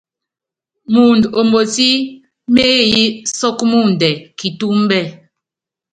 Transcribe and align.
Mɔɔnd 0.91 1.23
omotí 1.39 1.87
meéyí 2.53 3.03
sɔ́k 3.37 3.57
mɔɔndɛ 3.71 4.09
kitúmbɛ́. 4.37 5.03